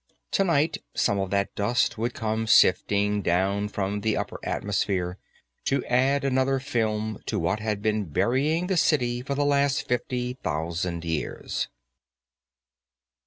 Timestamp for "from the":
3.67-4.17